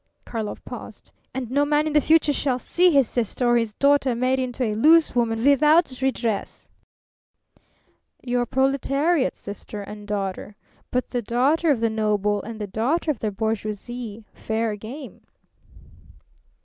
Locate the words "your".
8.23-8.47